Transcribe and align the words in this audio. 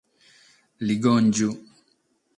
Ligòngiu 0.87 1.49